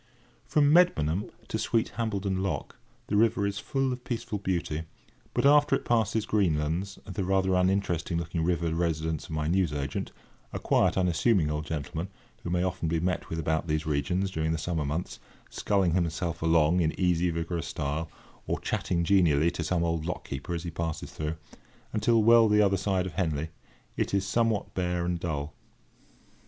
[0.47, 4.81] From Medmenham to sweet Hambledon Lock the river is full of peaceful beauty,
[5.31, 10.97] but, after it passes Greenlands, the rather uninteresting looking river residence of my newsagent—a quiet
[10.97, 12.07] unassuming old gentleman,
[12.41, 15.19] who may often be met with about these regions, during the summer months,
[15.51, 18.09] sculling himself along in easy vigorous style,
[18.47, 22.75] or chatting genially to some old lock keeper, as he passes through—until well the other
[22.75, 23.49] side of Henley,
[23.95, 25.53] it is somewhat bare and dull.